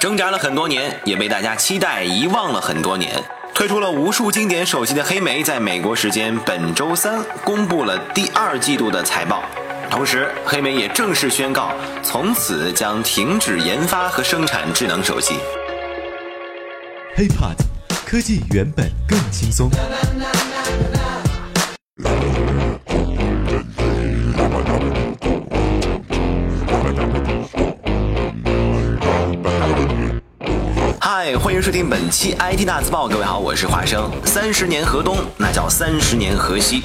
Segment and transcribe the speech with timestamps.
[0.00, 3.22] 挣扎了很多年，也被大家期待遗忘了很多年。
[3.54, 9.42] 推出了无数经典手机的黑莓，在美国时间本周三公布了第二季度的财报，
[9.90, 11.70] 同时黑莓也正式宣告，
[12.02, 15.34] 从此将停止研发和生产智能手机。
[17.16, 17.56] HeyPod，
[18.06, 19.70] 科技原本更轻松。
[31.62, 33.06] 迎收听本期 IT 大字报。
[33.06, 34.10] 各位好，我是华生。
[34.24, 36.82] 三十年河东，那叫三十年河西。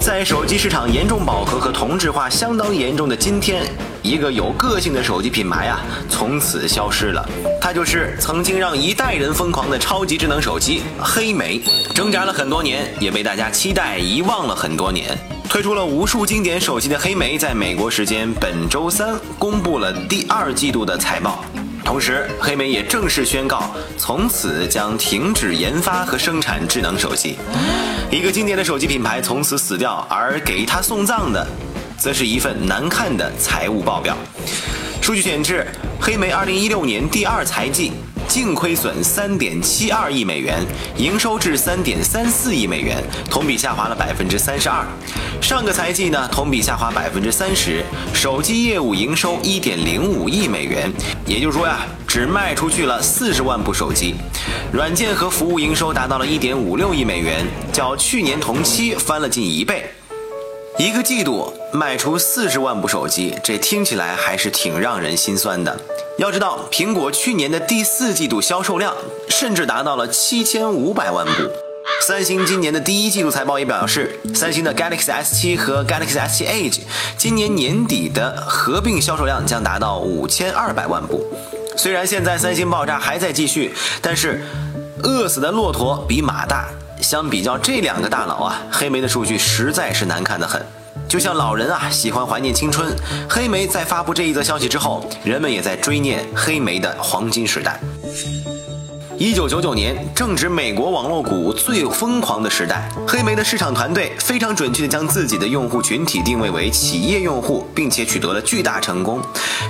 [0.00, 7.28] 在手机市场严重饱和和同质化相当严重的今天，一个有个性的手机品牌啊，从此消失了。
[7.60, 11.60] 它就是曾经让一代人疯狂的超级智能手机黑莓。
[11.94, 15.06] 挣扎了很多年，也被大家期待遗忘了很多年。
[15.46, 21.44] 推出了无数经典手机的黑莓，在美国时间本周三公布了第二季度的财报。
[21.86, 27.38] 同时，黑莓也正式宣告，从此将停止研发和生产智能手机。
[28.10, 31.46] 一个经典的手机品牌从此死掉，而给他送葬的，
[31.96, 34.16] 则是一份难看的财务报表。
[35.00, 35.68] 数据显示，
[36.00, 37.92] 黑莓2016年第二财季。
[38.28, 40.64] 净亏损三点七二亿美元，
[40.96, 44.84] 营收至三点三四亿美元，同比下滑了百分之三十二。
[45.40, 47.84] 上个财季呢，同比下滑百分之三十。
[48.12, 50.92] 手机业务营收一点零五亿美元，
[51.26, 54.14] 也就是说呀，只卖出去了四十万部手机。
[54.72, 59.90] 软件和服务营收达到了一点五六亿美元，较去年同期翻了近一倍。
[60.78, 65.80] 一个季度卖出四十万部手机，这听起来还是挺让人心酸的。
[66.18, 68.94] 要知道，苹果去年的第四季度销售量
[69.28, 71.32] 甚至达到了七千五百万部。
[72.00, 76.80] 三星今年的第一季度财报也表示，三星的 Galaxy S7 和 Galaxy S7 Edge
[77.18, 81.22] 今年年底的合并销售量将达到五千二百万部。
[81.76, 84.42] 虽然现在三星爆炸还在继续，但是
[85.02, 86.68] 饿死的骆驼比马大。
[87.02, 90.64] 相比较这两个大佬啊，黑莓的数据实在是难看的很。
[91.08, 92.94] 就像老人啊喜欢怀念青春，
[93.28, 97.80] 黑莓在发布这一则消息之后，人们也在追念黑莓的黄金时代。
[99.18, 109.22] 一九九九年正值美国网络股最疯狂的时代，黑莓的市场团队非常准确地将自己的用户群体定位为企业用户，并且取得了巨大成功。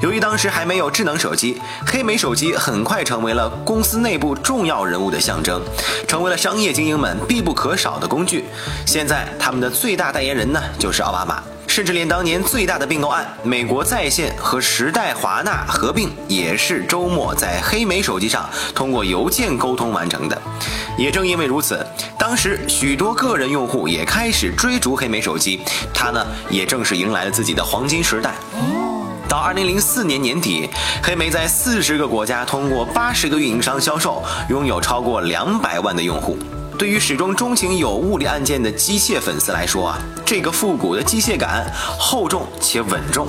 [0.00, 5.60] 由于当时还没有智能手机，黑莓手机很快成为了公司内部重要人物的象征，
[6.08, 8.46] 成为了商业精英们必不可少的工具。
[8.86, 11.42] 现在他们的最大代言人呢，就是奥巴马。
[11.74, 20.40] 甚至连当年最大的并购案——美国在线和时代华纳合并，也是周末在黑莓手机上通过邮件沟通完成的。
[20.96, 21.84] 也正因为如此，
[22.16, 28.36] 当时许多个人用户也开始追逐黑莓手机，它呢也正是迎来了自己的黄金时代。
[29.28, 30.70] 到二零零四年年底，
[31.02, 36.38] 黑莓在四十个国家通过八十个运营商销售，拥有超过两百万的用户。
[36.76, 41.64] 对于始终钟情有物理按键的机械粉丝来说啊，这个复古的机械感
[41.98, 43.28] 厚重且稳重。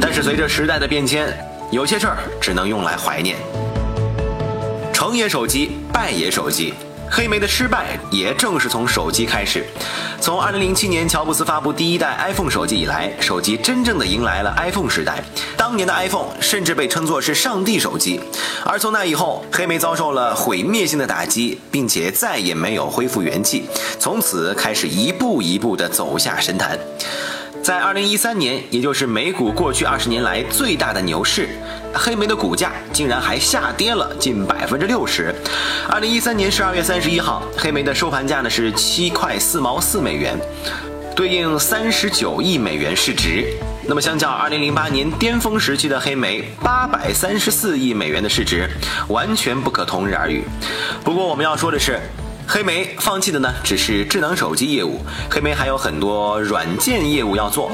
[0.00, 1.28] 但是随着时代的变迁，
[1.70, 3.36] 有些事儿只能用来怀念。
[4.92, 6.72] 成也手机，败也手机。
[7.10, 9.66] 黑莓的失败也正是从手机开始。
[10.20, 15.22] 从2007年乔布斯发布第一代 iPhone 手机以来，手机真正的迎来了 iPhone 时代。
[15.56, 18.20] 当年的 iPhone 甚至被称作是上帝手机。
[18.64, 23.64] 而从那以后，黑莓遭受了毁灭性的打击，并且再也没有恢复元气，
[23.98, 26.78] 从此开始一步一步地走下神坛。
[27.62, 31.48] 在二零一三年，也就是美股过去二十年来最大的牛市，
[31.92, 35.34] 黑莓的股价竟然还下跌了近百分之六十。
[35.88, 40.38] 二零一三年十二月三十一号，黑莓的收盘价呢是七块四毛四美元，
[41.14, 43.46] 对应三十九亿美元市值。
[43.86, 48.70] 那么，相较二零零八年巅峰时期的黑莓八百三十四亿美元的市值，
[49.08, 50.44] 完全不可同日而语。
[51.04, 52.00] 不过，我们要说的是。
[52.52, 54.98] 黑莓放弃的呢，只是智能手机业务。
[55.30, 57.70] 黑莓还有很多软件业务要做，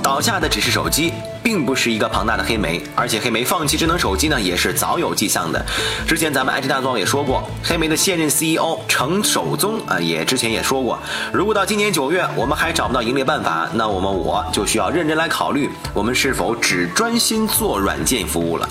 [0.00, 2.80] 倒下的只是手机，并不是一个庞大的黑莓。
[2.94, 5.60] 而且黑莓放弃智能手机呢，也是早有迹象的。
[6.06, 10.96] 之前咱们 IT 大壮也说过，黑莓的现任 CEO 程守宗啊，也之前也说过，
[11.32, 18.68] 如果到今年九月我们还找不到盈利办法，那我们我就需要认真来考虑，我们是否只专心做软件服务了。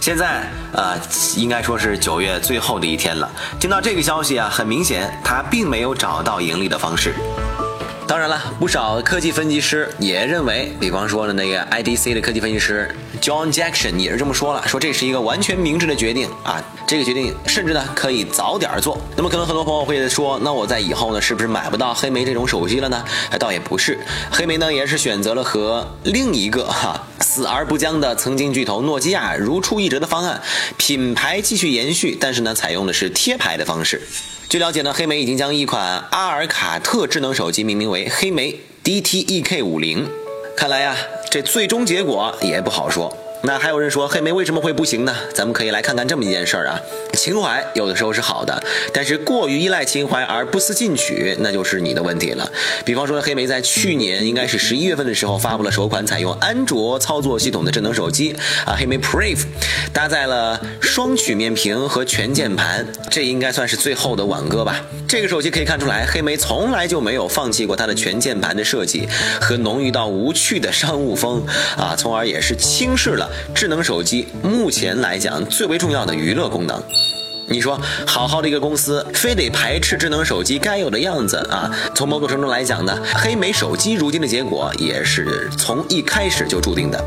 [0.00, 0.42] 现在，
[0.72, 0.96] 呃，
[1.36, 3.30] 应该说是九月最后的一天了。
[3.60, 7.14] 听到这个消息啊，很明显，他并没有找到盈利的方式。
[8.04, 18.98] 当然了，不少科技分析师也认为，比方说呢，那个 IDC 的科技分析师 John Jackson 也是这么说了，说这是一个完全明智的决定啊，这个决定甚至呢可以早点做。
[19.16, 23.02] 那么可能很多朋友会说，那我在以后呢是不是买不到黑莓这种手机了呢？
[23.30, 23.98] 哎，倒也不是，
[24.30, 27.00] 黑莓呢也是选择了和另一个哈
[27.34, 30.42] 死而不僵的曾经巨头诺基亚如出一辙的方案，
[30.76, 34.02] 品牌继续延续，但是呢采用的是贴牌的方式。
[34.50, 40.06] 据了解呢，黑莓已经将一款阿尔卡特智能手机命名为黑莓 DTEK 五零。
[40.54, 40.94] 看来呀，
[41.30, 43.16] 这最终结果也不好说。
[43.44, 45.16] 那还有人说黑莓为什么会不行呢？
[45.32, 46.78] 咱们可以来看看这么一件事儿啊，
[47.22, 48.60] 情怀有的时候是好的，
[48.92, 52.50] 但是过于依赖情怀而不思进取，那就是你的问题了。
[52.84, 58.34] 比方说黑莓在去年应该是十一月份的时候发布了首款采用安卓操作系统的智能手机
[58.66, 59.44] 啊，黑莓 Brave，
[59.92, 64.84] 搭载了双曲面屏和全键盘，这应该算是最后的挽歌吧。
[65.06, 69.06] 这个手机可以看出来，黑莓从来就没有放弃过它的全键盘的设计
[69.40, 71.46] 和浓郁到无趣的商务风
[71.76, 73.30] 啊，从而也是轻视了。
[73.54, 76.82] 智能手机目前来讲最为重要的娱乐功能，
[77.52, 81.70] 你说好好的一个公司，非得排斥智能手机该有的样子啊？
[81.94, 87.04] 从某种程度来讲呢，黑莓手机如今的结果也是从一开始就注定的。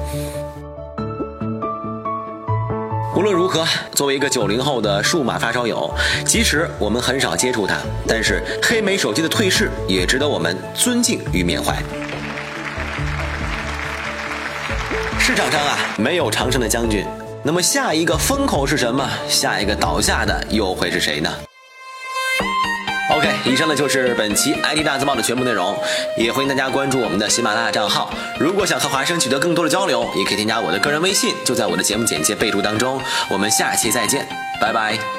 [3.16, 3.66] 无论如何，
[3.96, 5.92] 作为一个九零后的数码发烧友，
[6.28, 7.78] 即使我们很少接触它，
[8.08, 11.76] 但是黑莓手机的退市也值得我们尊敬与缅怀。
[15.18, 17.04] 市场上啊，没有长胜的将军。
[17.48, 19.08] 那么下一个风口是什么？
[19.30, 21.32] 下一个倒下的又会是谁呢
[23.12, 25.78] ？OK，以上呢就是本期 ID 大字报的全部内容，
[26.18, 28.12] 也欢迎大家关注我们的喜马拉雅账号。
[28.40, 33.00] 如果想和华生取得更多的交流，也可以添加我的个人微信，就在我的节目简介备注当中。
[33.30, 34.28] 我们下期再见，
[34.60, 35.15] 拜拜。